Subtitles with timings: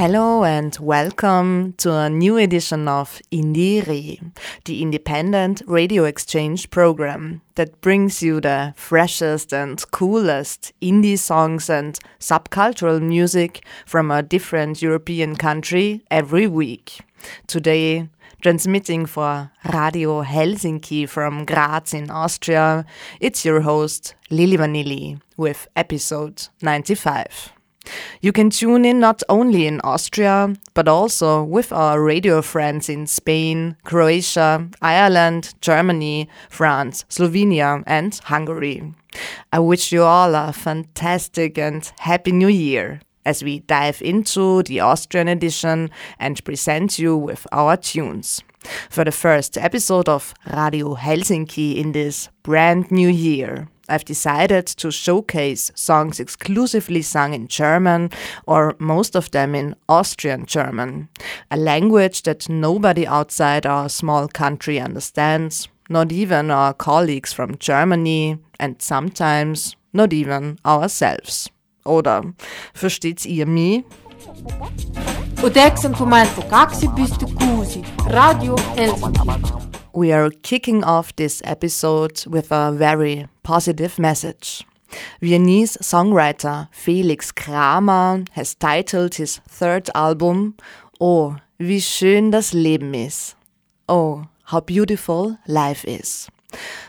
[0.00, 4.32] Hello and welcome to a new edition of IndieRE,
[4.64, 11.98] the independent radio exchange program that brings you the freshest and coolest indie songs and
[12.18, 17.00] subcultural music from a different European country every week.
[17.46, 18.08] Today,
[18.40, 22.86] transmitting for Radio Helsinki from Graz in Austria,
[23.20, 27.52] it's your host Lili Vanilli with episode 95.
[28.20, 33.06] You can tune in not only in Austria, but also with our radio friends in
[33.06, 38.94] Spain, Croatia, Ireland, Germany, France, Slovenia, and Hungary.
[39.52, 44.80] I wish you all a fantastic and happy new year as we dive into the
[44.80, 48.42] Austrian edition and present you with our tunes.
[48.90, 53.68] For the first episode of Radio Helsinki in this brand new year.
[53.90, 58.10] I've decided to showcase songs exclusively sung in German
[58.46, 61.08] or most of them in Austrian German,
[61.50, 68.38] a language that nobody outside our small country understands, not even our colleagues from Germany
[68.60, 71.50] and sometimes not even ourselves.
[71.84, 72.22] Oder
[72.74, 73.84] versteht's ihr mich?
[78.06, 79.79] Radio Helsinki.
[80.00, 84.64] We are kicking off this episode with a very positive message.
[85.20, 90.54] Viennese songwriter Felix Kramer has titled his third album
[91.02, 93.34] Oh, wie schön das Leben ist.
[93.90, 96.30] Oh, how beautiful life is.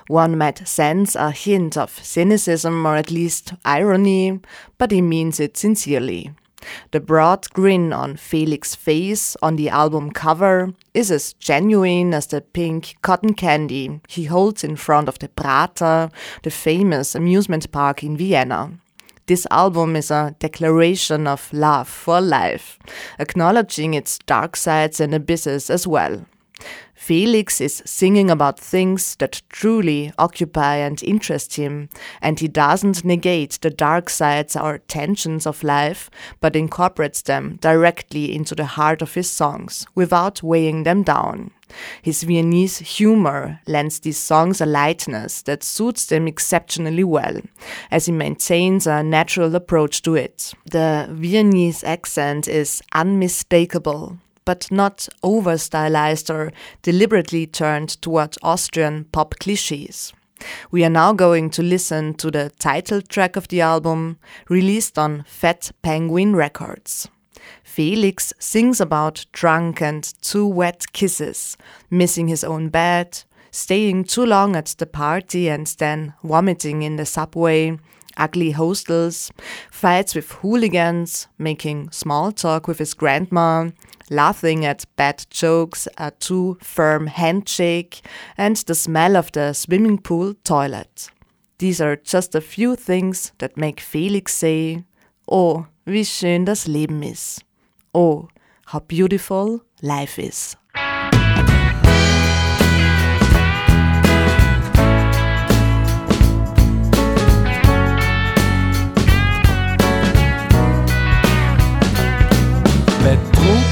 [0.07, 4.39] One might sense a hint of cynicism or at least irony,
[4.77, 6.31] but he means it sincerely.
[6.91, 12.41] The broad grin on Felix's face on the album cover is as genuine as the
[12.41, 16.09] pink cotton candy he holds in front of the Prater,
[16.43, 18.71] the famous amusement park in Vienna.
[19.27, 22.79] This album is a declaration of love for life,
[23.17, 26.25] acknowledging its dark sides and abysses as well.
[27.01, 31.89] Felix is singing about things that truly occupy and interest him,
[32.21, 38.35] and he doesn't negate the dark sides or tensions of life, but incorporates them directly
[38.35, 41.49] into the heart of his songs without weighing them down.
[42.03, 47.41] His Viennese humor lends these songs a lightness that suits them exceptionally well,
[47.89, 50.53] as he maintains a natural approach to it.
[50.69, 59.35] The Viennese accent is unmistakable, but not over stylized or deliberately turned toward Austrian pop
[59.39, 60.13] cliches.
[60.71, 64.17] We are now going to listen to the title track of the album,
[64.49, 67.07] released on Phat Penguin Records.
[67.63, 71.57] Felix sings about drunk and too wet kisses,
[71.89, 77.05] missing his own bed, staying too long at the party and then vomiting in the
[77.05, 77.77] subway,
[78.21, 79.31] ugly hostels,
[79.71, 83.69] fights with hooligans, making small talk with his grandma,
[84.09, 88.01] laughing at bad jokes, a too firm handshake,
[88.37, 91.09] and the smell of the swimming pool toilet.
[91.57, 94.83] These are just a few things that make Felix say,
[95.27, 97.43] Oh, wie schön das Leben ist.
[97.93, 98.27] Oh,
[98.65, 100.55] how beautiful life is.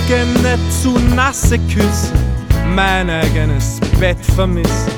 [0.09, 2.11] Nicht zu nasse Küsse,
[2.73, 4.91] mein eigenes Bett vermissen,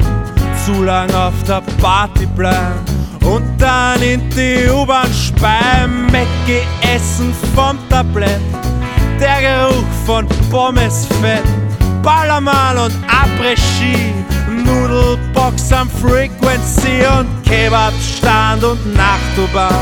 [0.66, 2.80] zu lang auf der Party bleiben
[3.26, 6.08] und dann in die U-Bahn speien,
[6.96, 8.40] essen vom Tablett,
[9.20, 11.44] der Geruch von Pommesfett,
[12.02, 14.14] Ballermann und Après-Ski,
[14.64, 19.76] Nudelbox am Frequency und Kebabstand und Nachtubahn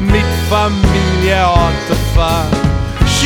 [0.00, 2.65] mit Familie Autofahren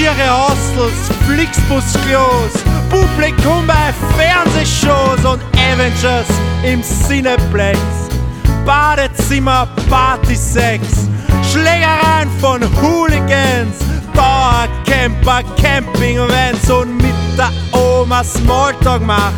[0.01, 2.53] schiere Hostels, Flixbus-Klos,
[2.89, 6.27] Publikum bei Fernsehshows und Avengers
[6.65, 7.79] im Cineplex.
[8.65, 11.09] Badezimmer, Party-Sex,
[11.53, 13.77] Schlägereien von Hooligans,
[14.15, 19.35] Dauercamper, Campingvans und mit der Oma Smalltalk machen,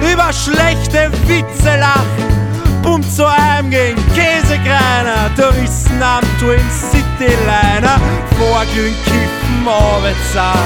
[0.00, 2.41] über schlechte Witze lachen
[2.82, 8.00] Pumpt zu einem gegen Käsekreiner, Touristen am Twin City Liner,
[8.38, 10.56] Vorglühen, Kiffen, Arbeitszahn,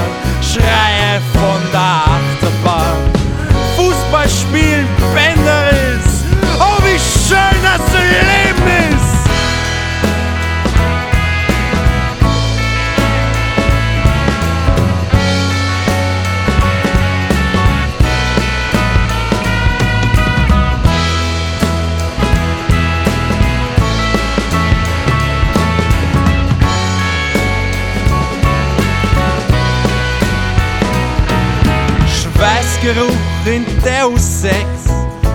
[0.40, 2.96] Schreie von der Achterbahn.
[3.76, 6.24] Fußball spielen, Bänderriss,
[6.58, 8.35] oh wie schön das Leben!
[32.86, 34.64] Geruch in Deus Ex.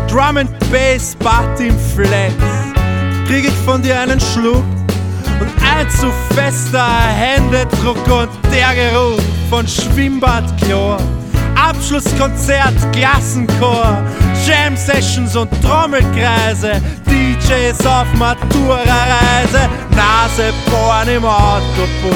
[0.08, 2.34] Drum and Bass, Party im Flex.
[3.28, 4.64] Krieg ich von dir einen Schluck
[5.38, 10.98] und ein zu fester Händedruck und der Geruch von Schwimmbadchlor.
[11.56, 14.02] Abschlusskonzert, Klassenchor,
[14.48, 22.16] Jam Sessions und Trommelkreise, DJs auf Matura-Reise, Nase bohren im Autobus,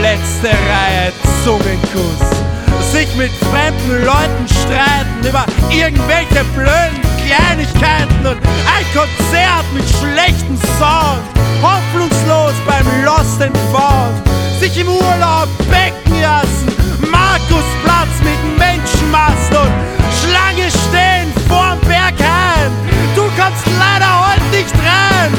[0.00, 2.55] letzte Reihe Zungenkuss.
[2.80, 11.26] Sich mit fremden Leuten streiten über irgendwelche blöden Kleinigkeiten und ein Konzert mit schlechten Songs,
[11.60, 14.22] hoffnungslos beim Lost and Found,
[14.60, 16.68] sich im Urlaub becken lassen,
[17.10, 22.70] Markusplatz mit Menschenmassen und Schlange stehen vorm Berghain.
[23.14, 25.32] Du kommst leider heute nicht rein.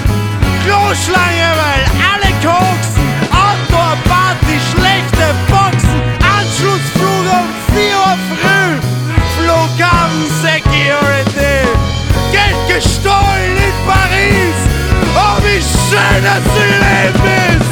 [0.63, 2.96] Kloschlange, weil alle koksen.
[12.77, 14.57] Geld gestohlen in Paris.
[15.15, 17.66] Oh, wie schön das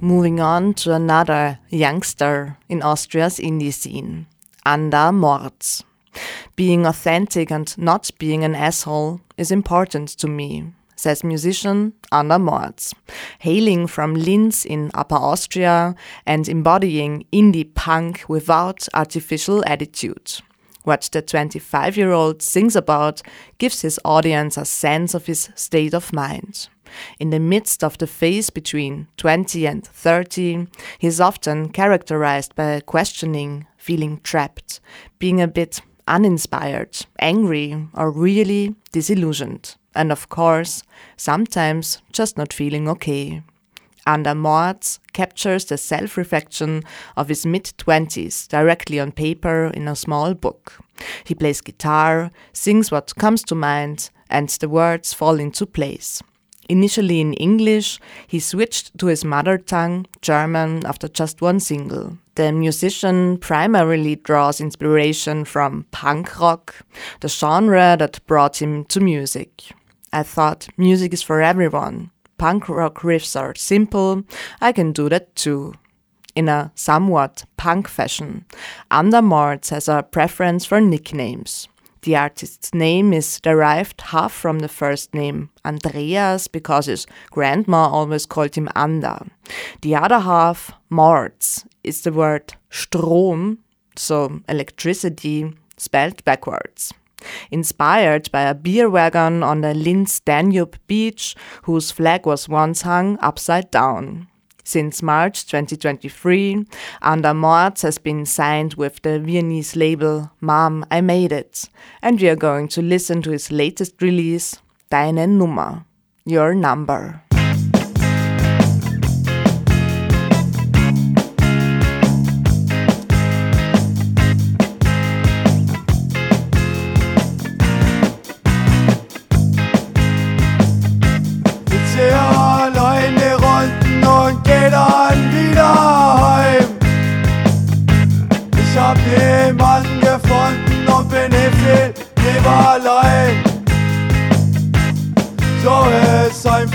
[0.00, 4.26] moving on to another youngster in Austria's indie scene,
[4.64, 5.84] Anda Morts.
[6.56, 12.94] Being authentic and not being an asshole is important to me, says musician Anda Morts,
[13.38, 15.94] hailing from Linz in Upper Austria
[16.26, 20.40] and embodying indie punk without artificial attitude.
[20.82, 23.22] What the 25 year old sings about
[23.58, 26.68] gives his audience a sense of his state of mind.
[27.18, 30.66] In the midst of the phase between 20 and 30,
[30.98, 34.80] he is often characterized by questioning, feeling trapped,
[35.18, 39.76] being a bit uninspired, angry, or really disillusioned.
[39.94, 40.82] And of course,
[41.16, 43.42] sometimes just not feeling okay.
[44.06, 46.82] Anda Morts captures the self reflection
[47.16, 50.78] of his mid 20s directly on paper in a small book.
[51.24, 56.22] He plays guitar, sings what comes to mind, and the words fall into place.
[56.70, 62.16] Initially in English, he switched to his mother tongue, German, after just one single.
[62.36, 66.76] The musician primarily draws inspiration from punk rock,
[67.22, 69.72] the genre that brought him to music.
[70.12, 72.12] I thought music is for everyone.
[72.38, 74.22] Punk rock riffs are simple,
[74.60, 75.74] I can do that too.
[76.36, 78.44] In a somewhat punk fashion,
[78.92, 81.66] Anda Morts has a preference for nicknames.
[82.02, 88.24] The artist's name is derived half from the first name Andreas because his grandma always
[88.24, 89.26] called him Anda.
[89.82, 93.58] The other half, Morts, is the word Strom,
[93.96, 96.94] so electricity, spelled backwards.
[97.50, 103.18] Inspired by a beer wagon on the Linz Danube beach, whose flag was once hung
[103.20, 104.29] upside down.
[104.64, 106.64] Since March 2023,
[107.02, 111.68] Anda Morts has been signed with the Viennese label Mom, I Made It,
[112.02, 115.84] and we are going to listen to his latest release, Deine Nummer,
[116.24, 117.22] Your Number.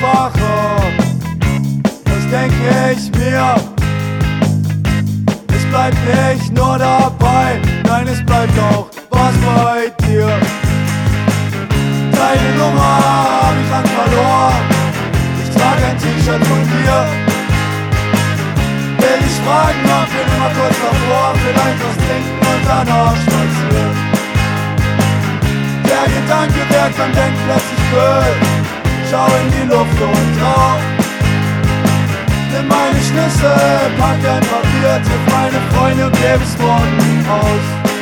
[0.05, 0.77] Einfacher,
[2.05, 3.55] das denke ich mir.
[5.55, 10.27] Es bleibt nicht nur dabei, nein, es bleibt auch was bei dir.
[12.11, 12.99] Deine Nummer
[13.41, 14.63] hab ich lang verloren.
[15.43, 17.05] Ich trage ein T-Shirt von dir.
[18.97, 23.95] Will ich fragen, ob wir nur mal kurz davor vielleicht was trinken und danach spazieren.
[25.83, 28.84] Der Gedanke, der kann plötzlich Müll.
[29.09, 30.77] Schau in die Luft und trau.
[32.51, 33.55] Nimm meine Schlüssel,
[33.97, 37.94] pack ein Papier, triff meine Freunde und geb es morgen aus.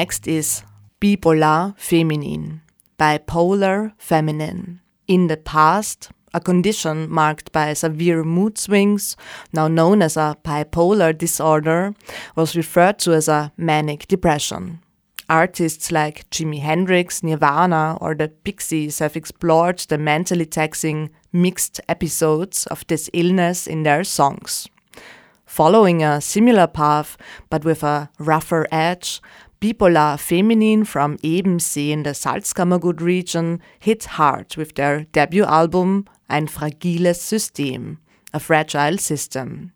[0.00, 0.64] Next is
[1.00, 2.62] Bipolar Feminin,
[2.98, 4.80] Bipolar Feminin.
[5.06, 9.16] In the past, a condition marked by severe mood swings,
[9.52, 11.94] now known as a bipolar disorder,
[12.34, 14.80] was referred to as a manic depression.
[15.28, 22.66] Artists like Jimi Hendrix, Nirvana, or the Pixies have explored the mentally taxing mixed episodes
[22.66, 24.66] of this illness in their songs.
[25.46, 27.16] Following a similar path,
[27.48, 29.20] but with a rougher edge,
[29.64, 36.48] Bipolar Feminin from Ebensee in the Salzkammergut region hit hard with their debut album Ein
[36.48, 37.98] fragiles System,
[38.34, 39.72] a fragile system.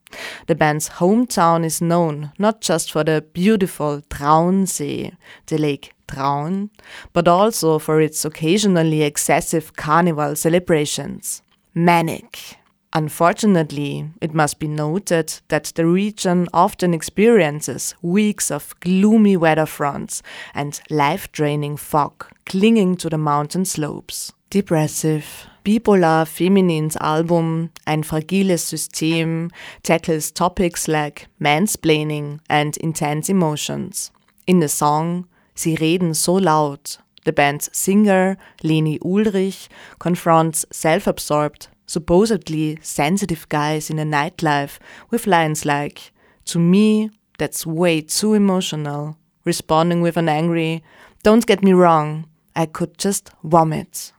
[0.46, 5.16] The band's hometown is known not just for the beautiful Traunsee,
[5.46, 6.68] the lake Traun,
[7.14, 11.40] but also for its occasionally excessive carnival celebrations.
[11.74, 12.58] Manic,
[12.94, 20.22] Unfortunately, it must be noted that the region often experiences weeks of gloomy weather fronts
[20.54, 24.32] and life draining fog clinging to the mountain slopes.
[24.48, 25.46] Depressive.
[25.64, 29.50] Bipolar Feminin's album Ein fragiles System
[29.82, 34.10] tackles topics like mansplaining and intense emotions.
[34.46, 39.68] In the song Sie reden so laut, the band's singer, Leni Ulrich,
[39.98, 44.78] confronts self absorbed supposedly sensitive guys in a nightlife
[45.10, 46.12] with lines like,
[46.44, 50.84] To me, that's way too emotional, responding with an angry,
[51.24, 54.12] Don't get me wrong, I could just vomit.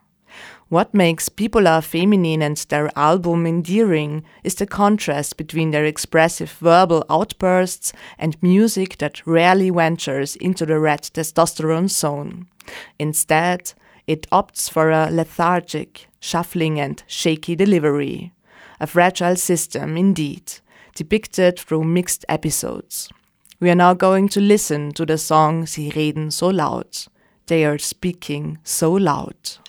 [0.69, 7.03] What makes Bipolar Feminin and their album endearing is the contrast between their expressive verbal
[7.09, 12.47] outbursts and music that rarely ventures into the red testosterone zone.
[12.99, 13.73] Instead,
[14.09, 18.33] it opts for a lethargic, shuffling, and shaky delivery.
[18.79, 20.51] A fragile system, indeed,
[20.95, 23.09] depicted through mixed episodes.
[23.59, 27.07] We are now going to listen to the song Sie reden so laut.
[27.45, 29.59] They are speaking so loud.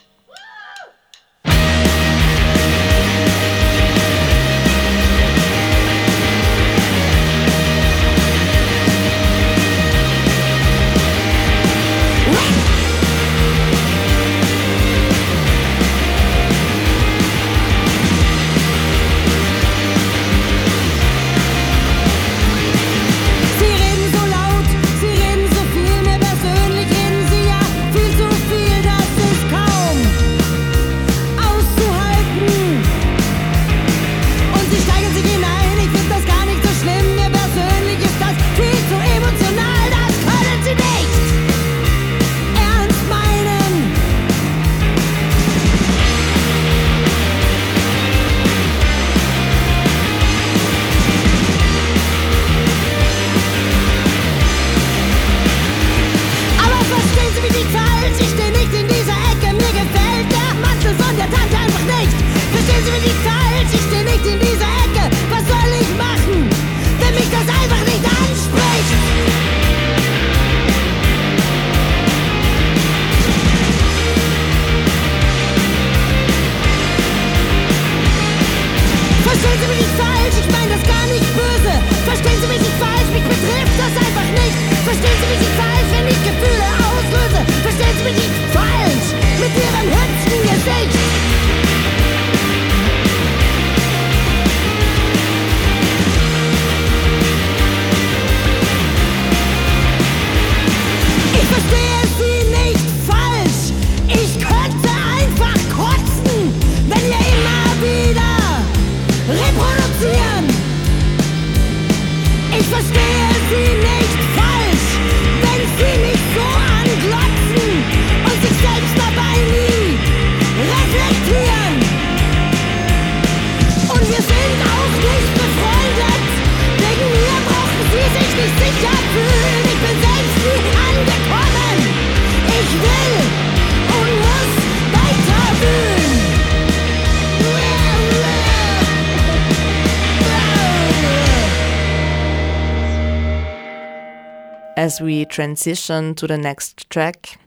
[145.30, 147.38] Transition to the next track,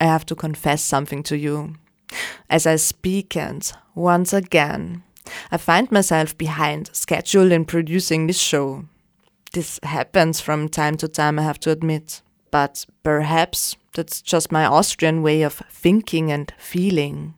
[0.00, 1.74] I have to confess something to you.
[2.48, 5.02] As I speak and once again,
[5.50, 8.84] I find myself behind schedule in producing this show.
[9.52, 14.64] This happens from time to time, I have to admit, but perhaps that's just my
[14.64, 17.34] Austrian way of thinking and feeling,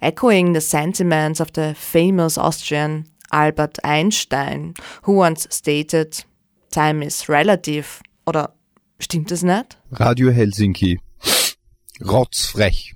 [0.00, 6.24] echoing the sentiments of the famous Austrian Albert Einstein, who once stated,
[6.70, 8.52] Time is relative, oder
[9.00, 9.78] stimmt es nicht?
[9.92, 11.00] Radio Helsinki.
[12.00, 12.94] Rotzfrech.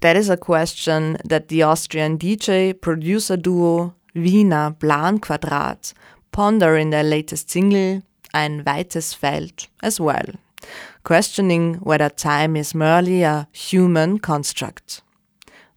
[0.00, 5.92] That is a question that the Austrian DJ producer duo Wiener Planquadrat
[6.30, 10.34] ponder in their latest single Ein weites Feld as well,
[11.02, 15.02] questioning whether time is merely a human construct.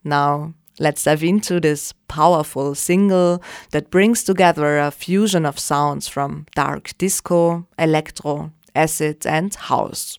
[0.04, 6.46] Now, let's dive into this powerful single that brings together a fusion of sounds from
[6.56, 10.18] dark disco, electro, acid, and house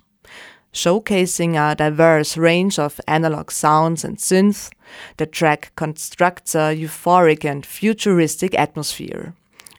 [0.72, 4.70] showcasing a diverse range of analog sounds and synth,
[5.18, 9.34] the track constructs a euphoric and futuristic atmosphere.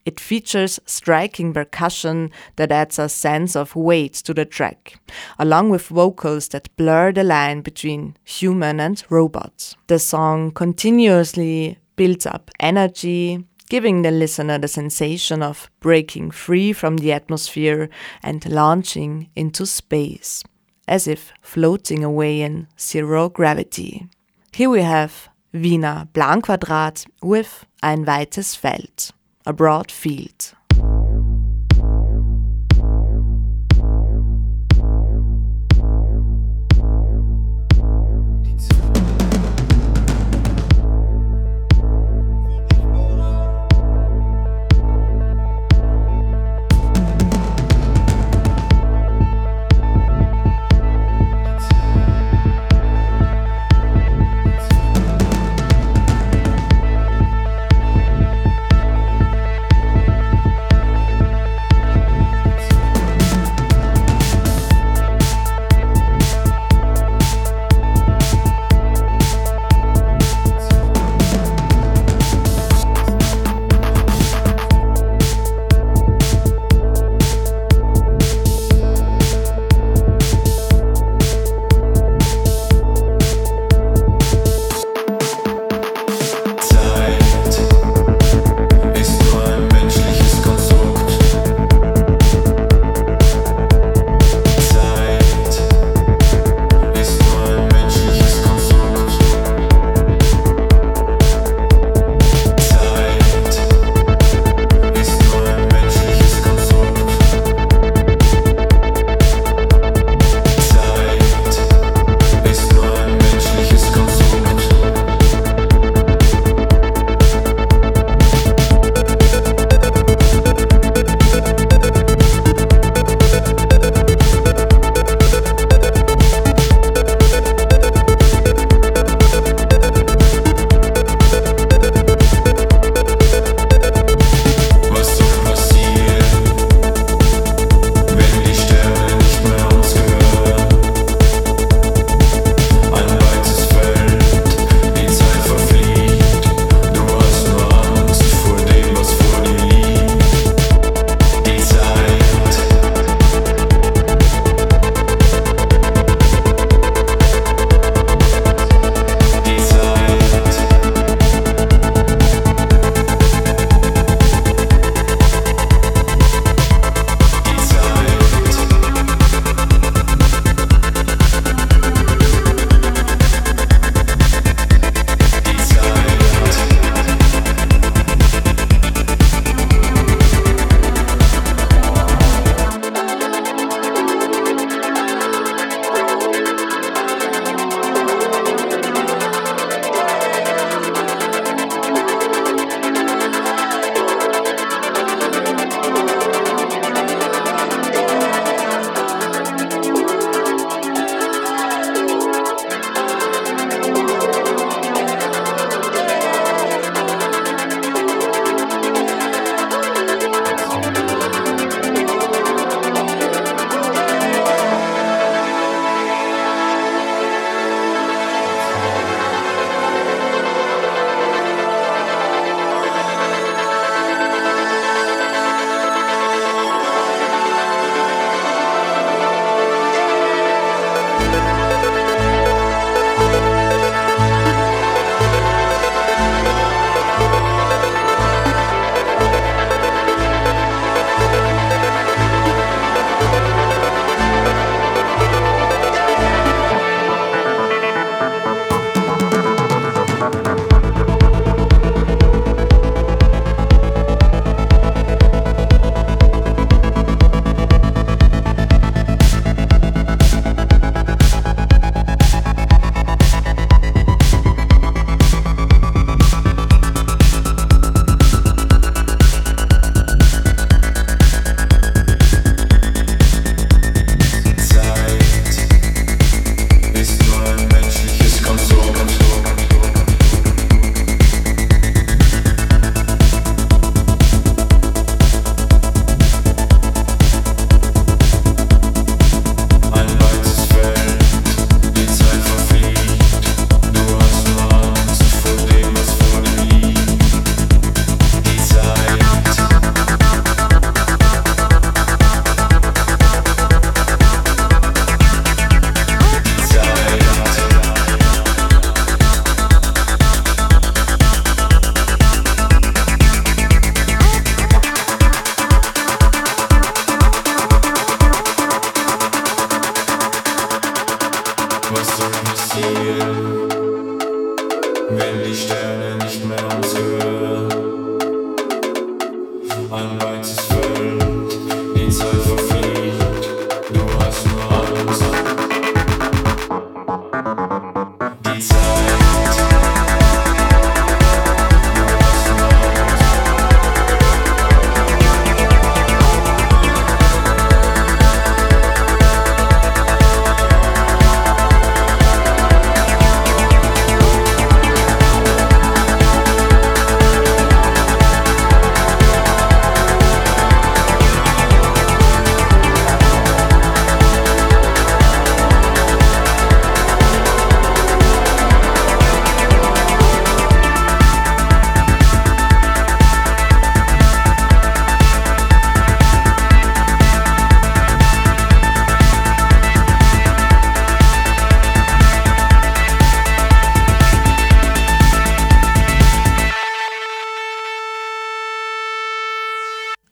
[0.06, 5.00] It features striking percussion that adds a sense of weight to the track,
[5.40, 9.76] along with vocals that blur the line between human and robot.
[9.88, 16.98] The song continuously builds up energy, giving the listener the sensation of breaking free from
[16.98, 17.90] the atmosphere
[18.22, 20.44] and launching into space
[20.88, 24.08] as if floating away in zero gravity.
[24.54, 29.10] Here we have Wiener Planquadrat with ein weites Feld,
[29.44, 30.54] a broad field.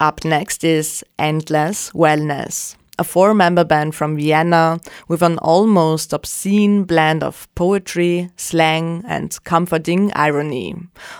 [0.02, 6.86] Up next is Endless Wellness, a four member band from Vienna with an almost obscene
[6.86, 10.74] blend of poetry, slang, and comforting irony,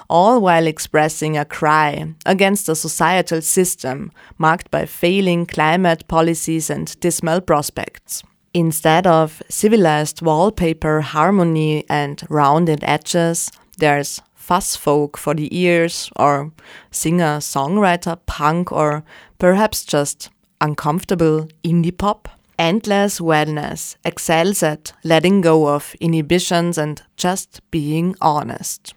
[0.10, 7.00] all while expressing a cry against a societal system marked by failing climate policies and
[7.00, 8.24] dismal prospects.
[8.56, 16.52] Instead of civilized wallpaper harmony and rounded edges, there's fuzz folk for the ears, or
[16.90, 19.04] singer songwriter punk, or
[19.38, 22.28] perhaps just uncomfortable indie pop.
[22.58, 28.94] Endless Wellness excels at letting go of inhibitions and just being honest.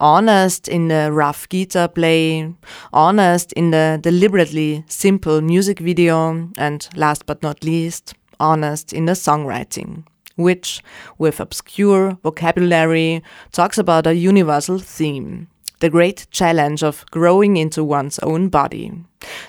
[0.00, 2.52] Honest in the rough guitar play,
[2.92, 9.12] honest in the deliberately simple music video, and last but not least, honest in the
[9.12, 10.04] songwriting
[10.36, 10.82] which,
[11.18, 15.48] with obscure vocabulary, talks about a universal theme
[15.80, 18.90] the great challenge of growing into one's own body.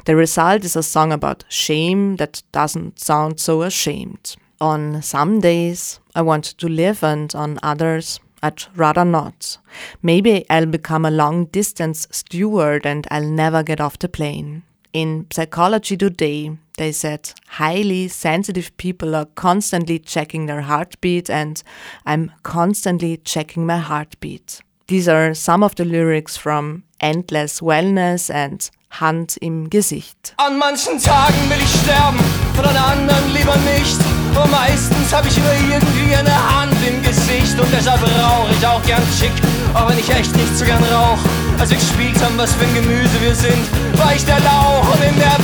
[0.03, 4.35] The result is a song about shame that doesn't sound so ashamed.
[4.59, 9.57] On some days, I want to live, and on others, I'd rather not.
[10.01, 14.63] Maybe I'll become a long distance steward and I'll never get off the plane.
[14.93, 21.61] In Psychology Today, they said highly sensitive people are constantly checking their heartbeat, and
[22.05, 24.61] I'm constantly checking my heartbeat.
[24.87, 30.33] These are some of the lyrics from Endless Wellness and Hand im Gesicht.
[30.37, 32.19] An manchen Tagen will ich sterben,
[32.57, 33.99] und an anderen lieber nicht.
[34.35, 38.83] Aber meistens habe ich immer irgendwie eine Hand im Gesicht und deshalb rauche ich auch
[38.83, 39.31] gern schick,
[39.73, 41.19] auch wenn ich echt nicht so gern rauch.
[41.57, 43.63] Als wir gespielt haben, was für ein Gemüse wir sind,
[43.97, 45.39] war ich der Lauch und in der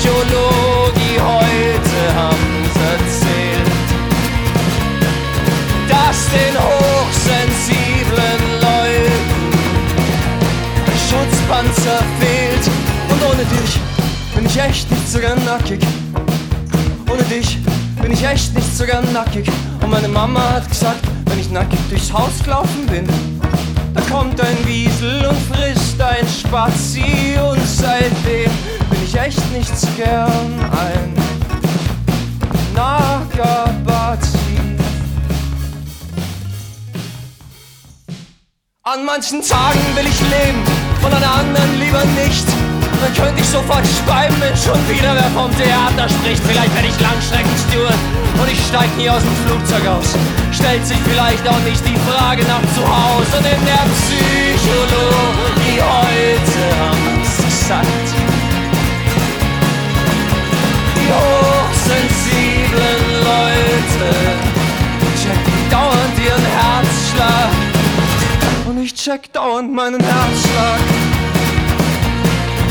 [0.00, 3.68] Psychologie heute haben's erzählt,
[5.90, 9.28] dass den hochsensiblen Leuten
[10.86, 12.66] der Schutzpanzer fehlt
[13.10, 13.78] und ohne dich
[14.34, 15.80] bin ich echt nicht so gern nackig.
[17.12, 17.58] Ohne dich
[18.00, 19.50] bin ich echt nicht so gern nackig.
[19.82, 23.06] Und meine Mama hat gesagt, wenn ich nackig durchs Haus gelaufen bin,
[23.94, 27.36] da kommt ein Wiesel und frisst ein Spazi.
[27.42, 28.50] Und seitdem
[28.90, 31.14] bin ich echt nicht so gern ein
[32.74, 34.38] Nagabazi.
[38.82, 40.62] An manchen Tagen will ich leben
[41.04, 42.44] und an anderen lieber nicht.
[43.00, 46.42] Dann könnte ich sofort schreiben, wenn schon wieder wer vom Theater spricht.
[46.44, 47.98] Vielleicht werde ich Langstreckensteward
[48.40, 50.14] und ich steig nie aus dem Flugzeug aus.
[50.60, 53.38] Stellt sich vielleicht auch nicht die Frage nach zu Hause.
[53.38, 58.08] Und in der Psychologie heute haben's gesagt.
[60.96, 64.10] Die hochsensiblen Leute
[65.20, 67.50] checken dauernd ihren Herzschlag.
[68.68, 70.80] Und ich check dauernd meinen Herzschlag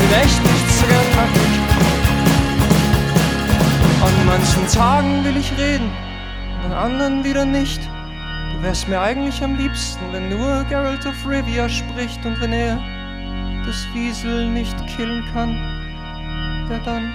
[0.00, 1.28] bin echt nicht so gern.
[4.02, 5.90] An manchen Tagen will ich reden,
[6.70, 7.80] an anderen wieder nicht.
[8.52, 12.78] Du wärst mir eigentlich am liebsten, wenn nur Geralt of Rivia spricht und wenn er
[13.66, 15.56] das Wiesel nicht killen kann,
[16.68, 17.12] wer dann?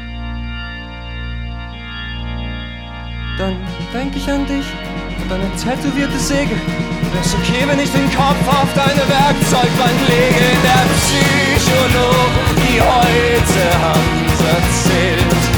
[3.37, 3.55] Dann
[3.93, 4.65] denk ich an dich
[5.21, 6.55] und deine tätowierte Säge.
[7.13, 15.54] Wär's okay, wenn ich den Kopf auf deine Werkzeugbank lege der Psychologie heute haben's erzählt,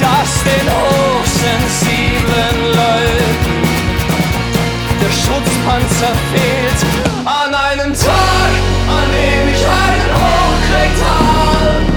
[0.00, 3.56] dass den hochsensiblen Leuten
[5.00, 6.80] der Schutzpanzer fehlt.
[7.24, 8.52] An einem Tag,
[8.88, 11.89] an dem ich einen hochkriegt hab,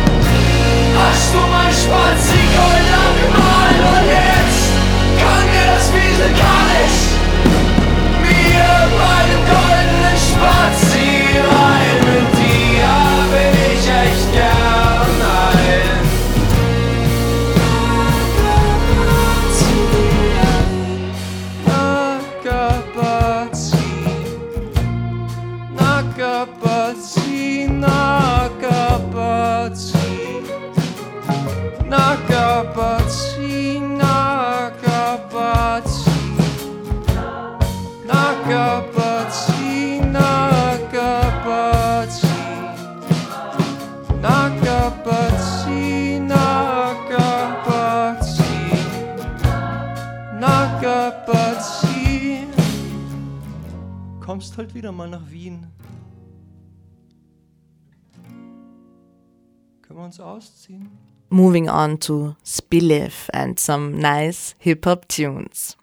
[61.30, 65.76] Moving on to Spilif and some nice hip hop tunes.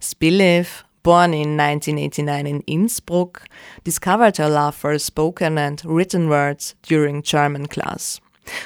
[0.00, 3.46] Spilif, born in 1989 in Innsbruck,
[3.84, 8.20] discovered her love for spoken and written words during German class.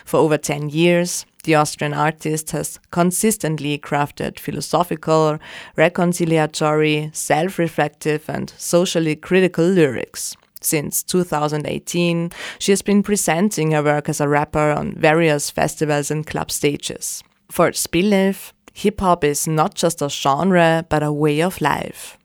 [0.05, 5.39] For over 10 years, the Austrian artist has consistently crafted philosophical,
[5.77, 10.37] reconciliatory, self reflective, and socially critical lyrics.
[10.61, 16.27] Since 2018, she has been presenting her work as a rapper on various festivals and
[16.27, 17.23] club stages.
[17.51, 22.19] For Spilif, hip hop is not just a genre, but a way of life.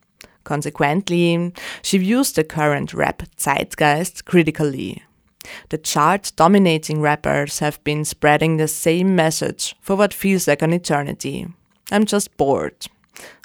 [0.44, 5.04] Consequently, she views the current rap zeitgeist critically.
[5.70, 10.74] The chart dominating rappers have been spreading the same message for what feels like an
[10.74, 11.48] eternity.
[11.92, 12.88] I'm just bored.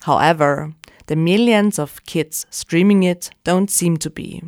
[0.02, 0.72] However,
[1.06, 4.42] the millions of kids streaming it don't seem to be.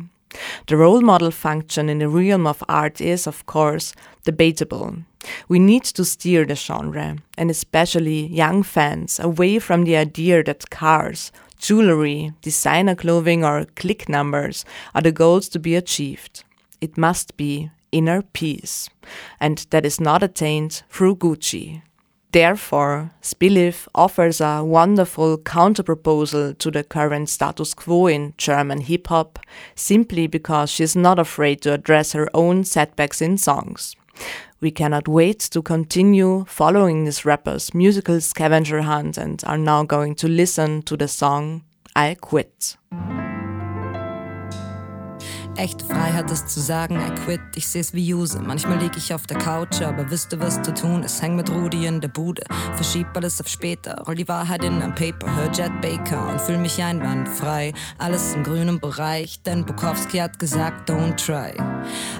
[0.67, 4.97] The role model function in the realm of art is, of course, debatable.
[5.47, 10.69] We need to steer the genre, and especially young fans, away from the idea that
[10.69, 16.43] cars, jewelry, designer clothing, or click numbers are the goals to be achieved.
[16.79, 18.89] It must be inner peace,
[19.39, 21.81] and that is not attained through Gucci.
[22.31, 29.39] Therefore, Spilif offers a wonderful counterproposal to the current status quo in German hip hop,
[29.75, 33.95] simply because she is not afraid to address her own setbacks in songs.
[34.61, 40.15] We cannot wait to continue following this rapper's musical scavenger hunt and are now going
[40.15, 41.63] to listen to the song
[41.95, 42.75] I Quit.
[45.59, 48.39] Echte Freiheit ist zu sagen, I quit, ich seh's wie Juse.
[48.39, 51.21] Manchmal lieg ich auf der Couch, aber wüsste, was zu tun ist.
[51.21, 52.43] Häng mit Rudi in der Bude,
[52.75, 54.01] verschieb alles auf später.
[54.07, 57.73] Roll die Wahrheit in ein Paper, hör Jet Baker und fühl mich einwandfrei.
[57.97, 61.51] Alles im grünen Bereich, denn Bukowski hat gesagt, don't try.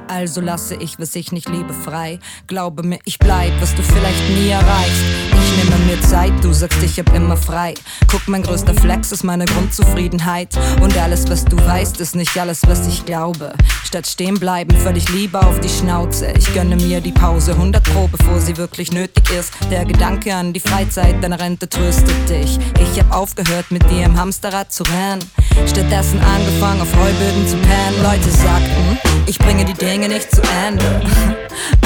[0.09, 2.19] Also lasse ich, was ich nicht liebe, frei.
[2.47, 5.38] Glaube mir, ich bleib, was du vielleicht nie erreichst.
[5.49, 7.73] Ich nehme mir Zeit, du sagst, ich hab immer frei.
[8.11, 10.55] Guck, mein größter Flex ist meine Grundzufriedenheit.
[10.79, 13.53] Und alles, was du weißt, ist nicht alles, was ich glaube.
[13.83, 16.31] Statt stehen bleiben, völlig lieber auf die Schnauze.
[16.37, 19.51] Ich gönne mir die Pause 100 Pro, bevor sie wirklich nötig ist.
[19.71, 22.59] Der Gedanke an die Freizeit, deine Rente tröstet dich.
[22.79, 25.23] Ich hab aufgehört, mit dir im Hamsterrad zu rennen.
[25.65, 28.03] Stattdessen angefangen, auf Heuböden zu pennen.
[28.03, 31.01] Leute sagten, ich bringe die Dinge nicht zu Ende.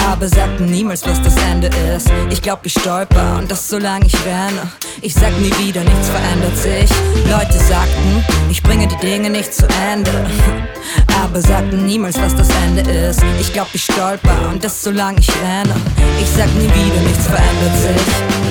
[0.07, 2.11] Aber sagten niemals, was das Ende ist.
[2.29, 4.71] Ich glaub, ich stolper und das solange ich renne.
[5.03, 6.89] Ich sag nie wieder, nichts verändert sich.
[7.29, 10.09] Leute sagten, ich bringe die Dinge nicht zu Ende.
[11.23, 13.21] Aber sagten niemals, was das Ende ist.
[13.39, 15.75] Ich glaub, ich stolper und das solange ich renne.
[16.19, 18.42] Ich sag nie wieder, nichts verändert sich.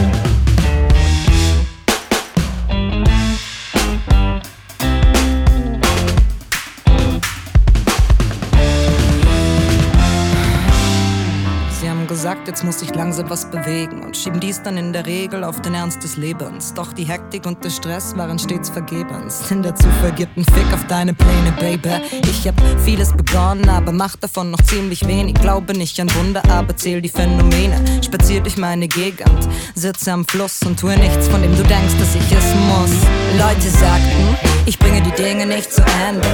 [12.23, 15.61] Gesagt, jetzt muss ich langsam was bewegen und schieben dies dann in der Regel auf
[15.61, 16.73] den Ernst des Lebens.
[16.73, 20.73] Doch die Hektik und der Stress waren stets vergebens, denn der Zufall gibt einen Fick
[20.73, 21.91] auf deine Pläne, Baby.
[22.31, 22.55] Ich hab
[22.85, 25.35] vieles begonnen, aber mach davon noch ziemlich wenig.
[25.35, 27.83] Glaube nicht an Wunder, aber zähl die Phänomene.
[28.05, 32.15] Spazier durch meine Gegend, sitze am Fluss und tue nichts, von dem du denkst, dass
[32.15, 32.93] ich es muss.
[33.37, 36.29] Leute sagten, ich bringe die Dinge nicht zu Ende,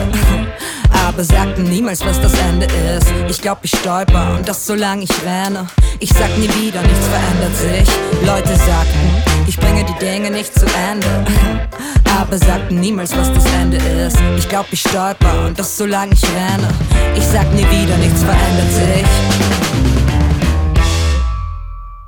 [1.08, 3.06] aber sagten niemals, was das Ende ist.
[3.30, 5.66] Ich glaub, ich stolper und das solange ich renne.
[6.00, 7.88] Ich sag nie wieder, nichts verändert sich.
[8.26, 11.06] Leute sagten, ich bringe die Dinge nicht zu Ende.
[12.20, 14.16] Aber sagten niemals, was das Ende ist.
[14.36, 16.68] Ich glaub, ich stolper und das solange ich renne.
[17.16, 19.06] Ich sag nie wieder, nichts verändert sich.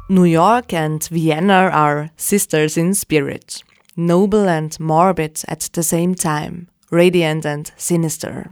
[0.09, 3.62] New York and Vienna are sisters in spirit,
[3.94, 8.50] noble and morbid at the same time, radiant and sinister.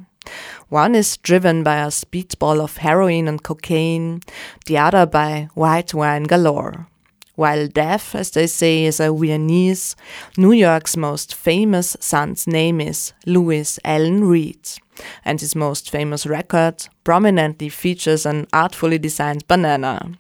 [0.69, 4.21] One is driven by a speedball of heroin and cocaine,
[4.67, 6.87] the other by white wine galore.
[7.37, 9.95] While death, as they say, is a Viennese,
[10.37, 14.69] New York's most famous son's name is Lewis Allan Reed,
[15.25, 20.19] and his most famous record prominently features an artfully designed banana.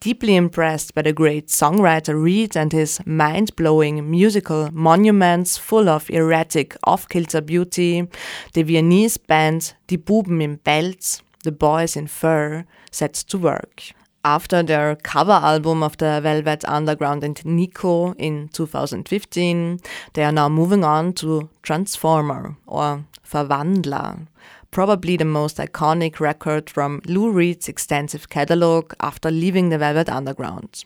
[0.00, 6.08] Deeply impressed by the great songwriter Reed and his mind blowing musical monuments full of
[6.08, 8.06] erratic off kilter beauty,
[8.52, 13.92] the Viennese band Die Buben im Pelz, The Boys in Fur, set to work.
[14.24, 19.80] After their cover album of the Velvet Underground and Nico in 2015,
[20.12, 24.28] they are now moving on to Transformer or Verwandler,
[24.70, 30.84] probably the most iconic record from Lou Reed's extensive catalog after leaving the Velvet Underground.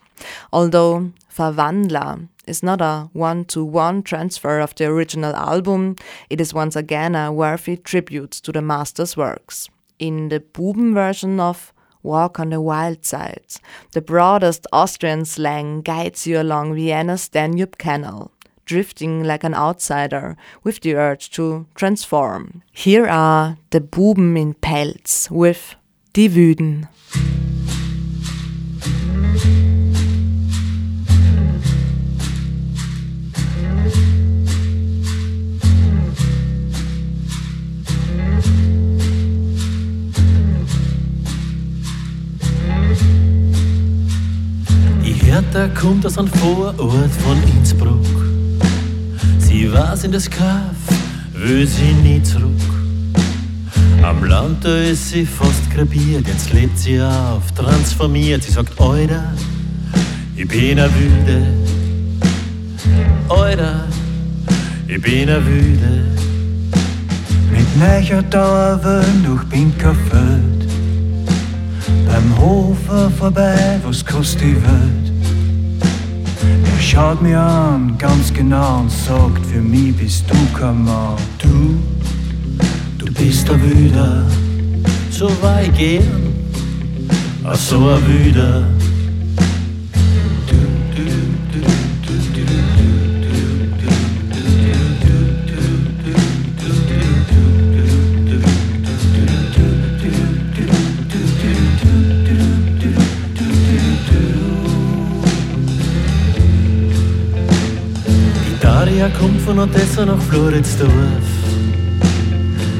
[0.51, 5.95] Although Verwandler is not a one to one transfer of the original album,
[6.29, 9.69] it is once again a worthy tribute to the master's works.
[9.99, 13.45] In the Buben version of Walk on the Wild Side,
[13.93, 18.32] the broadest Austrian slang guides you along Vienna's Danube Canal
[18.65, 22.61] drifting like an outsider with the urge to transform.
[22.71, 25.75] Here are the Buben in Pelz with
[26.13, 26.87] Die Wüden.
[45.03, 48.12] Ich kommt aus einem Vorort von Innsbruck.
[49.53, 50.75] Sie war in das Kaff,
[51.31, 52.49] will sie nie zurück.
[54.01, 58.41] Am Land, da ist sie fast krepiert, jetzt lebt sie auf, transformiert.
[58.41, 59.31] Sie sagt, Alter,
[60.35, 61.45] ich bin a Wüde.
[63.29, 63.85] Alter,
[64.87, 66.03] ich bin a Wüde.
[67.51, 70.67] Mit neuer Dauerwöhn durch Binkerfeld.
[72.07, 75.12] Beim Hofer vorbei, was kostet die Welt?
[76.83, 81.15] Schaut mir an, ganz genau und sagt, für mich bist du kein Mann.
[81.37, 81.77] Du,
[82.97, 84.25] Du bist a Wüder,
[85.09, 85.29] so
[85.77, 86.33] gern,
[87.43, 88.63] a so a Wüder.
[109.03, 110.89] Daria kommt von Odessa nach Floridsdorf.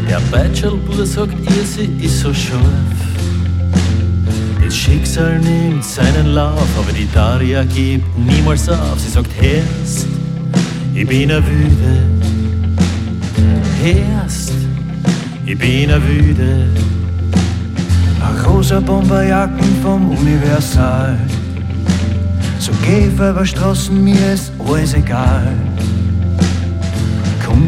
[0.10, 2.64] Der Beitschelbur sagt ihr, sie ist so scharf.
[4.64, 8.98] Das Schicksal nimmt seinen Lauf, aber die Daria gibt niemals auf.
[9.00, 10.08] Sie sagt, Herrst,
[10.94, 12.04] ich bin a Wüde.
[13.84, 14.54] Herrst,
[15.46, 16.68] ich bin a Wüde.
[18.22, 21.20] a rosa Bomberjacken vom Universal.
[22.60, 25.52] So geh über Straßen, mir ist alles egal.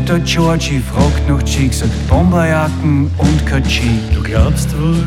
[0.07, 4.13] Der Georgie, fragt nach Chick, sagt Bomberjacken und kein Chick.
[4.13, 5.03] Du glaubst wohl,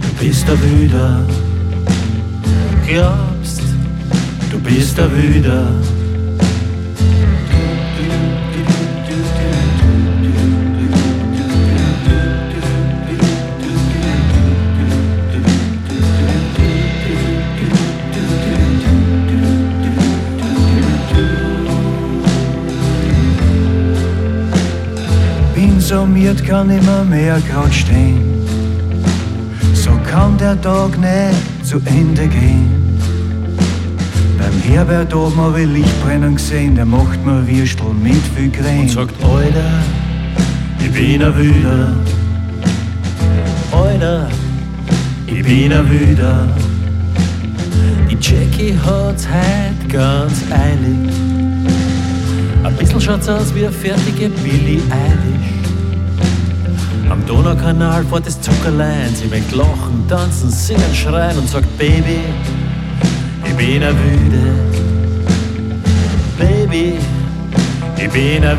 [0.00, 1.22] du bist a Wüder.
[2.88, 3.60] Glaubst,
[4.50, 5.68] du bist a Wüder.
[25.86, 28.20] Summiert, kann immer mehr grad stehen.
[29.72, 32.98] So kann der Tag nicht zu Ende gehen.
[34.36, 38.80] Beim Herbert oben hab ich Lichtbrennen gesehen, der macht mir Würstel mit viel Creme.
[38.80, 39.80] Und sagt, Alter,
[40.80, 41.92] ich bin a Wüder.
[43.70, 44.28] Alter,
[45.26, 46.48] ich bin a Wüder.
[48.10, 51.12] Die Jackie hat's heut ganz eilig.
[52.64, 55.55] Ein bisschen schaut's aus wie eine fertige Billie Eilish.
[57.08, 59.14] Am Donaukanal fährt das Zuckerlein.
[59.14, 62.20] Sie mögt lachen, tanzen, singen, schreien und sagt, Baby,
[63.44, 64.54] ich bin a Wüde.
[66.38, 66.98] Baby,
[67.96, 68.56] ich bin a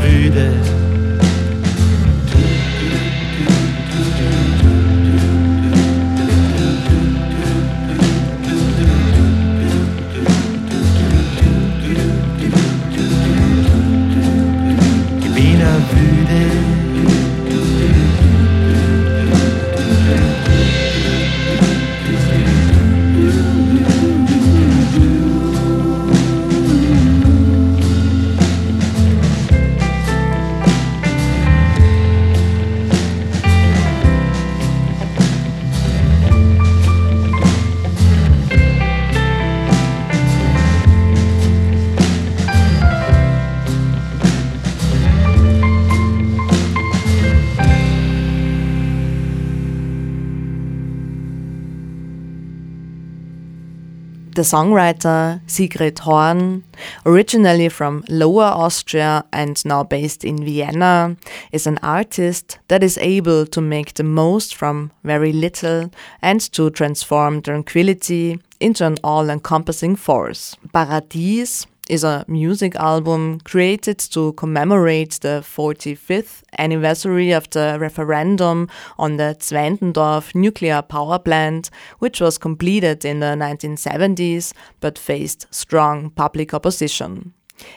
[54.47, 56.63] The songwriter Sigrid Horn,
[57.05, 61.17] originally from Lower Austria and now based in Vienna,
[61.51, 65.91] is an artist that is able to make the most from very little
[66.21, 70.55] and to transform tranquility into an all encompassing force.
[70.71, 79.17] Paradies is a music album created to commemorate the 45th anniversary of the referendum on
[79.17, 81.69] the Zwentendorf nuclear power plant,
[81.99, 87.33] which was completed in the 1970s but faced strong public opposition.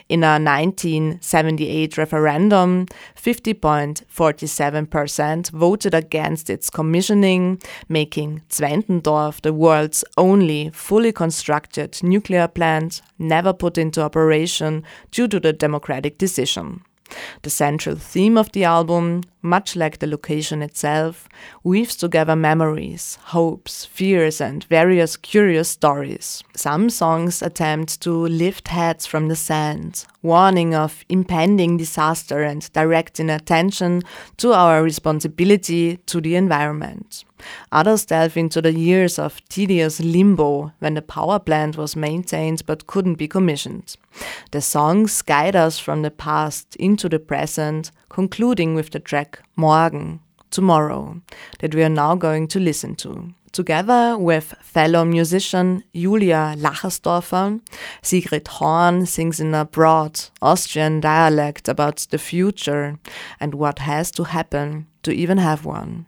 [0.08, 11.12] In a 1978 referendum, 50.47% voted against its commissioning, making Zwentendorf the world's only fully
[11.12, 16.82] constructed nuclear plant never put into operation due to the democratic decision.
[17.42, 21.28] The central theme of the album, much like the location itself,
[21.64, 26.42] weaves together memories, hopes, fears, and various curious stories.
[26.54, 33.30] Some songs attempt to lift heads from the sand, warning of impending disaster and directing
[33.30, 34.02] attention
[34.36, 37.24] to our responsibility to the environment.
[37.72, 42.86] Others delve into the years of tedious limbo when the power plant was maintained but
[42.86, 43.96] couldn't be commissioned.
[44.50, 50.20] The songs guide us from the past into the present, concluding with the track Morgen,
[50.50, 51.22] Tomorrow,
[51.60, 53.32] that we are now going to listen to.
[53.52, 57.60] Together with fellow musician Julia Lacherstorfer,
[58.00, 62.98] Sigrid Horn sings in a broad Austrian dialect about the future
[63.40, 66.06] and what has to happen to even have one.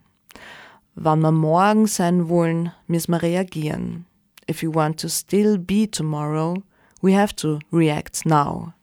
[0.95, 4.05] Wann wir morgen sein wollen, müssen wir reagieren.
[4.47, 6.63] If you want to still be tomorrow,
[7.01, 8.73] we have to react now.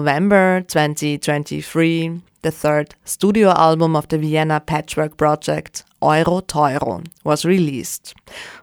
[0.00, 8.14] November 2023, the third studio album of the Vienna Patchwork Project, Euro Teuro, was released.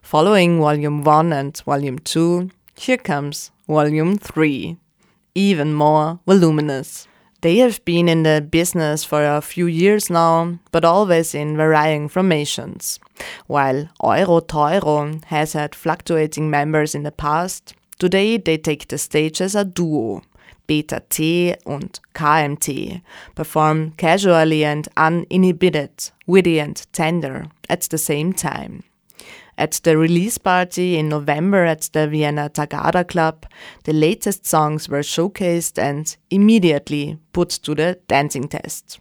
[0.02, 4.78] Following Volume 1 and Volume 2, here comes Volume 3,
[5.36, 7.08] even more voluminous.
[7.42, 12.10] They have been in the business for a few years now, but always in varying
[12.10, 13.00] formations.
[13.46, 19.40] While Euro Teuro has had fluctuating members in the past, today they take the stage
[19.40, 20.24] as a duo.
[20.68, 23.02] Peter T und KMT
[23.36, 28.84] perform casually and uninhibited, witty and tender at the same time.
[29.58, 33.48] At the release party in November at the Vienna Tagada Club,
[33.86, 39.00] the latest songs were showcased and immediately put to the dancing test.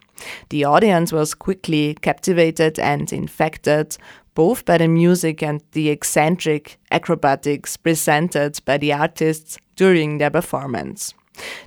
[0.49, 3.99] The audience was quickly captivated and infected,
[4.35, 11.13] both by the music and the eccentric acrobatics presented by the artists during their performance.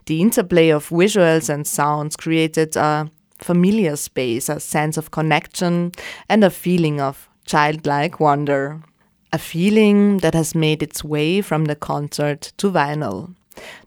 [0.05, 5.91] The interplay of visuals and sounds created a familiar space, a sense of connection,
[6.27, 8.81] and a feeling of childlike wonder.
[9.31, 13.35] A feeling that has made its way from the concert to vinyl.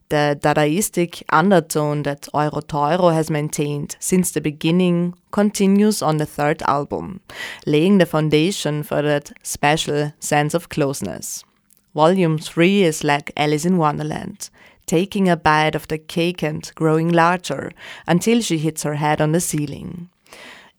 [0.08, 6.62] The Dadaistic undertone that Euro Teuro has maintained since the beginning continues on the third
[6.68, 7.20] album,
[7.66, 11.44] laying the foundation for that special sense of closeness.
[11.94, 14.50] Volume 3 is like Alice in Wonderland,
[14.86, 17.72] taking a bite of the cake and growing larger
[18.06, 20.08] until she hits her head on the ceiling.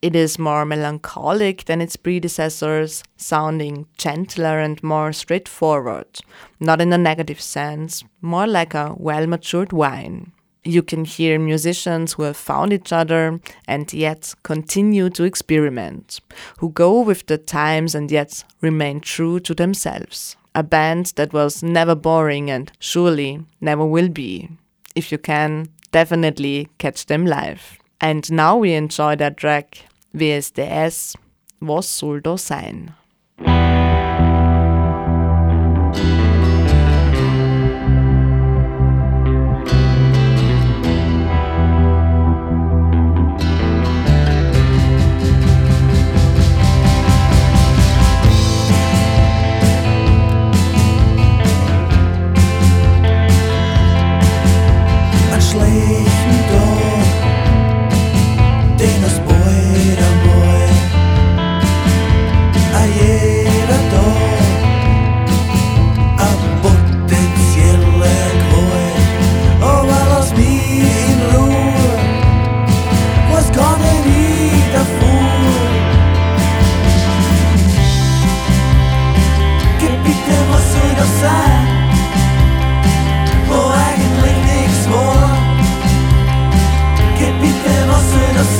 [0.04, 6.20] It is more melancholic than its predecessors, sounding gentler and more straightforward,
[6.60, 10.32] not in a negative sense, more like a well matured wine.
[10.62, 16.20] You can hear musicians who have found each other and yet continue to experiment,
[16.58, 20.36] who go with the times and yet remain true to themselves.
[20.54, 24.48] A band that was never boring and surely never will be.
[24.94, 27.78] If you can, definitely catch them live.
[28.00, 31.16] And now we enjoy that track WSDS,
[31.60, 32.94] was soll da sein?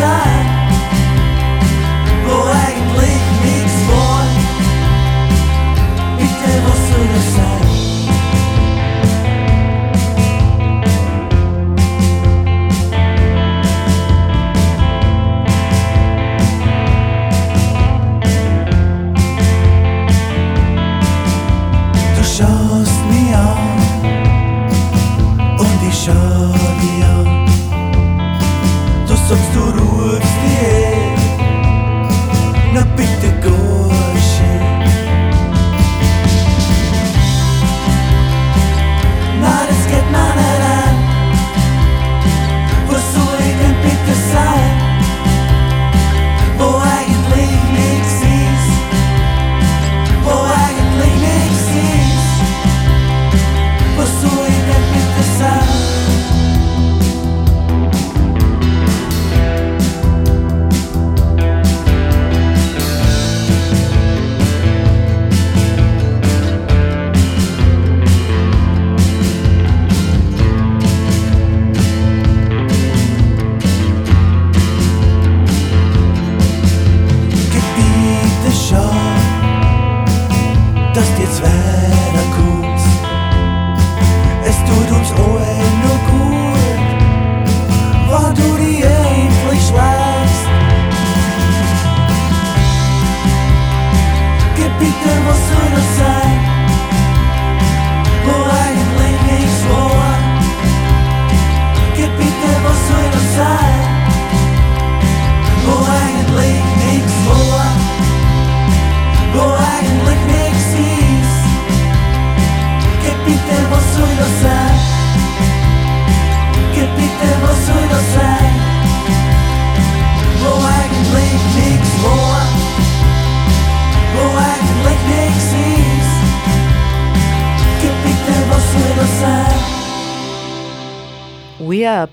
[0.04, 0.33] Gib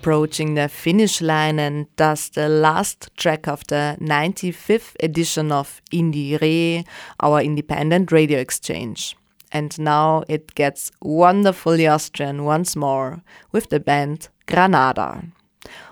[0.01, 6.83] approaching the finish line, and thus the last track of the 95th edition of IndieRE,
[7.19, 9.15] our independent radio exchange.
[9.51, 13.21] And now it gets wonderfully Austrian once more
[13.51, 15.23] with the band Granada.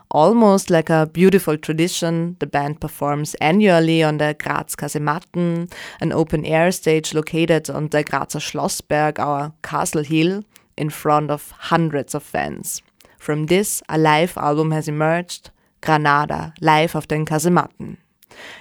[0.09, 6.45] Almost like a beautiful tradition, the band performs annually on the Graz Kasematten, an open
[6.45, 10.43] air stage located on the Grazer Schlossberg, our castle hill,
[10.77, 12.81] in front of hundreds of fans.
[13.19, 15.51] From this, a live album has emerged,
[15.81, 17.97] Granada, live auf den Kasematten.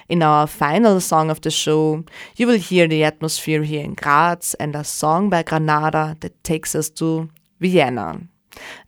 [0.08, 2.04] In our final song of the show,
[2.36, 6.74] you will hear the atmosphere here in Graz and a song by Granada that takes
[6.74, 7.30] us to
[7.60, 8.20] Vienna.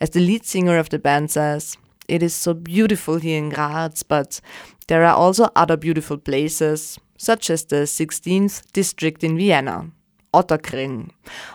[0.01, 1.77] As the lead singer of the band says,
[2.09, 4.41] it is so beautiful here in Graz, but
[4.89, 9.93] there are also other beautiful places, such as the 16th district in Vienna,
[10.35, 11.11] Ottakring,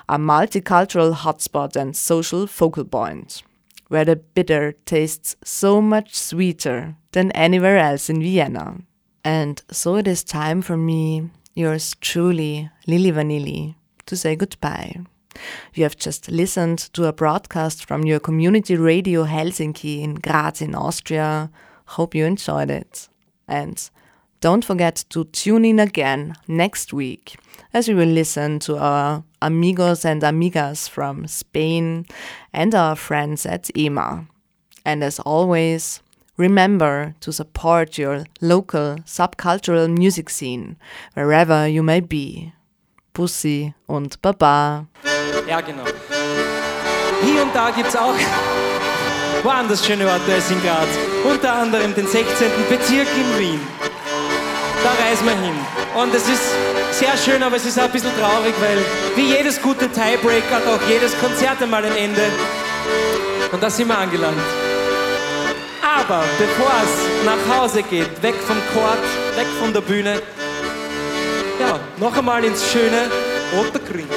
[0.08, 3.44] a multicultural hotspot and social focal point,
[3.88, 8.78] where the bitter tastes so much sweeter than anywhere else in Vienna.
[9.24, 13.76] And so it is time for me, yours truly, Lily Vanilli,
[14.06, 14.98] to say goodbye.
[15.74, 20.76] You have just listened to a broadcast from your community radio Helsinki in Graz in
[20.76, 21.52] Austria.
[21.88, 23.10] Hope you enjoyed it.
[23.48, 23.90] And
[24.46, 27.36] don't forget to tune in again next week
[27.74, 32.06] as we will listen to our amigos and amigas from Spain
[32.54, 34.28] and our friends at EMA.
[34.86, 36.00] And as always,
[36.38, 40.78] remember to support your local subcultural music scene
[41.16, 42.54] wherever you may be.
[43.16, 44.86] Bussi und Baba.
[45.48, 45.86] Ja, genau.
[47.24, 48.14] Hier und da gibt es auch
[49.42, 50.90] woanders schöne Orte als in Graz.
[51.28, 52.48] Unter anderem den 16.
[52.70, 53.85] Bezirk in Wien.
[54.86, 55.56] Da reisen wir hin.
[55.96, 56.44] Und es ist
[56.92, 58.78] sehr schön, aber es ist auch ein bisschen traurig, weil
[59.16, 62.22] wie jedes gute Tiebreak hat auch jedes Konzert einmal ein Ende.
[63.52, 64.38] Und da sind wir angelangt.
[65.82, 69.00] Aber bevor es nach Hause geht, weg vom Chord,
[69.36, 70.22] weg von der Bühne,
[71.60, 73.10] ja, noch einmal ins schöne
[73.60, 74.08] Otterkring.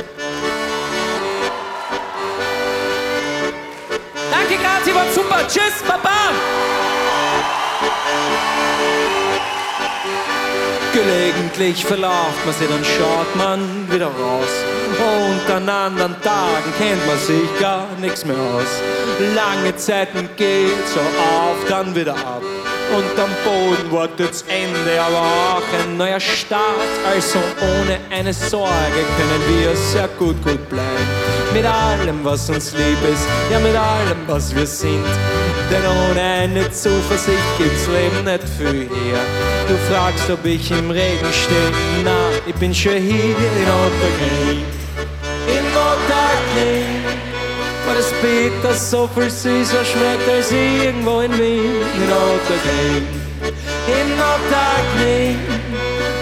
[4.30, 5.38] Danke, Graz, ihr wart super.
[5.48, 6.77] Tschüss, Baba.
[10.98, 14.48] Gelegentlich verlauft man sie, dann schaut man wieder raus.
[14.98, 18.66] Und an anderen Tagen kennt man sich gar nichts mehr aus.
[19.36, 22.42] Lange Zeiten geht so auf, dann wieder ab.
[22.90, 26.90] Und am Boden wartet's Ende, aber auch ein neuer Start.
[27.06, 31.08] Also ohne eine Sorge können wir sehr gut, gut bleiben.
[31.52, 35.04] Mit allem, was uns lieb ist, ja mit allem, was wir sind.
[35.70, 39.57] Denn ohne eine Zuversicht gibt's Leben nicht viel her.
[39.68, 41.70] Du fragst, ob ich im Regen stehe.
[42.02, 44.64] Na, ich bin schon hier in Otterkring.
[45.46, 47.04] In Otterkring.
[47.86, 51.82] Wo das Bitter so viel süßer schmeckt als irgendwo in Wien.
[51.96, 53.06] In Otterkring.
[53.98, 55.38] In Otterkring.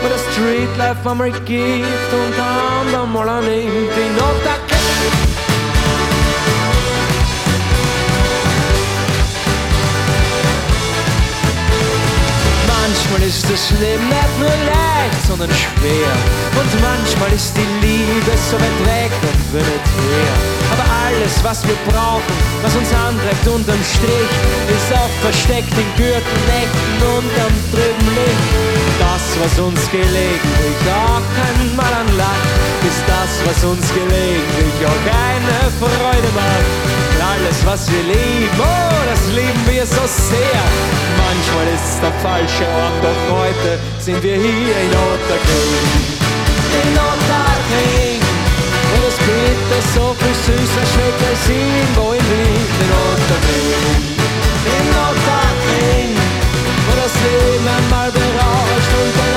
[0.03, 3.97] Wo das Streetlife einmal gibt und dann einmal annimmt.
[3.97, 4.66] In Otterkring.
[13.17, 16.13] Manchmal ist das Leben nicht nur leicht, sondern schwer.
[16.61, 20.66] Und manchmal ist die Liebe so weit weg und will nicht her.
[21.07, 24.33] Alles, was wir brauchen, was uns antreibt unterm Strich,
[24.75, 28.47] ist auch versteckt in Gürteln, Ecken und am drüben Licht.
[28.99, 32.51] Das, was uns gelegentlich auch einmal an Lachen,
[32.83, 36.97] ist das, was uns gelegentlich auch eine Freude macht.
[37.23, 40.63] Alles, was wir lieben, oh, das lieben wir so sehr.
[41.23, 46.27] Manchmal ist es der falsche Ort, doch heute sind wir hier in Otterkring.
[46.83, 48.16] In Otterkring,
[49.27, 52.67] wo das Bitter so viel süßer schmeckt als irgendwo in Wien.
[52.83, 54.17] In Ottakring,
[54.79, 56.17] in Ottakring,
[56.87, 59.37] wo das Leben einmal berauscht und ein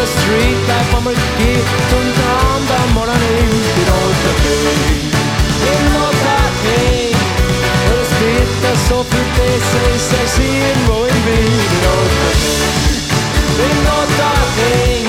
[0.00, 3.52] the street like Mama Kid Turn down the morning.
[3.80, 4.96] It all the day
[5.72, 6.40] It all the
[7.90, 12.64] The street the soft day Say sexy and rolling It all the day
[13.66, 15.00] It all the day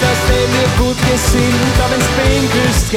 [0.00, 2.90] Das mir gut gesinnt, aber ins Bein küsst.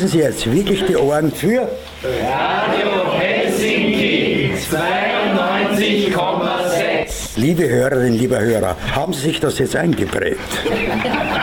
[0.00, 1.68] Spitzen Sie jetzt wirklich die Ohren für
[2.02, 7.36] Radio Helsinki 92,6.
[7.36, 10.38] Liebe Hörerinnen, lieber Hörer, haben Sie sich das jetzt eingeprägt?